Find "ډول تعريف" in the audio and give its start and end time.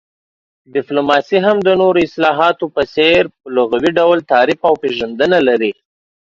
3.99-4.59